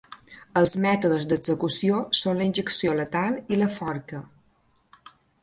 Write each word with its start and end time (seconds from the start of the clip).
Els 0.61 0.71
mètodes 0.85 1.27
d'execució 1.33 1.99
són 2.21 2.41
la 2.41 2.47
injecció 2.49 2.97
letal 3.01 3.39
i 3.57 3.61
la 3.61 3.69
forca. 3.77 4.25